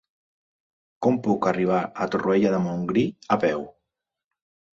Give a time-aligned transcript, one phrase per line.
[1.05, 3.05] Com puc arribar a Torroella de Montgrí
[3.37, 3.63] a peu?